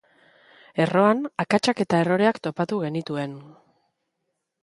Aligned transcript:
Erroan 0.85 1.19
akatsak 1.43 1.83
eta 1.85 2.01
erroreak 2.05 2.41
topatu 2.49 2.81
genituen. 2.87 3.35